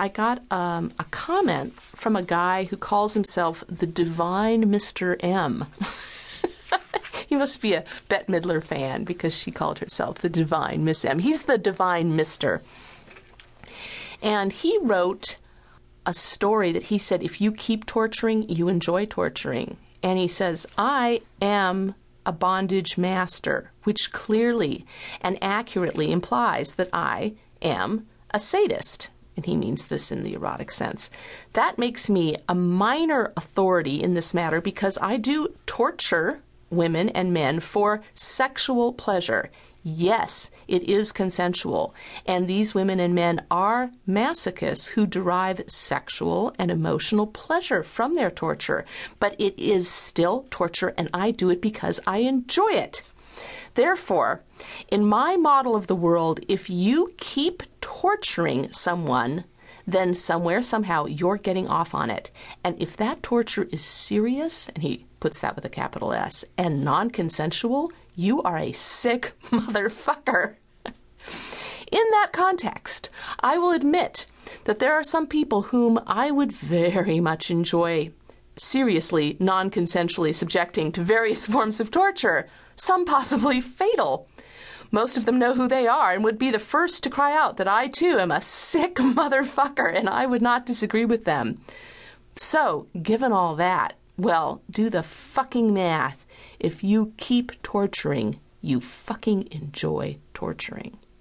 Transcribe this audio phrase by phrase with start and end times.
[0.00, 5.22] I got um, a comment from a guy who calls himself the Divine Mr.
[5.22, 5.66] M.
[7.26, 11.18] he must be a Bette Midler fan because she called herself the Divine Miss M.
[11.18, 12.62] He's the Divine Mister.
[14.22, 15.36] And he wrote
[16.06, 19.76] a story that he said if you keep torturing, you enjoy torturing.
[20.02, 21.94] And he says, I am
[22.24, 24.86] a bondage master, which clearly
[25.20, 29.10] and accurately implies that I am a sadist.
[29.36, 31.10] And he means this in the erotic sense.
[31.54, 37.32] That makes me a minor authority in this matter because I do torture women and
[37.32, 39.50] men for sexual pleasure.
[39.82, 41.94] Yes, it is consensual.
[42.26, 48.30] And these women and men are masochists who derive sexual and emotional pleasure from their
[48.30, 48.84] torture.
[49.18, 53.02] But it is still torture, and I do it because I enjoy it.
[53.74, 54.42] Therefore,
[54.88, 57.62] in my model of the world, if you keep
[58.00, 59.44] torturing someone,
[59.86, 62.30] then somewhere, somehow, you're getting off on it.
[62.64, 66.82] And if that torture is serious, and he puts that with a capital S, and
[66.82, 70.54] non consensual, you are a sick motherfucker.
[70.86, 74.26] In that context, I will admit
[74.64, 78.12] that there are some people whom I would very much enjoy
[78.56, 84.26] seriously, non consensually subjecting to various forms of torture, some possibly fatal.
[84.90, 87.56] Most of them know who they are and would be the first to cry out
[87.56, 91.60] that I too am a sick motherfucker, and I would not disagree with them.
[92.36, 96.26] So, given all that, well, do the fucking math.
[96.58, 100.98] If you keep torturing, you fucking enjoy torturing.